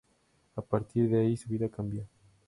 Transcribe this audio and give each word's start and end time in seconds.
A 0.55 0.63
partir 0.63 1.07
de 1.11 1.19
ahí, 1.19 1.37
su 1.37 1.47
vida 1.47 1.69
cambia. 1.69 2.07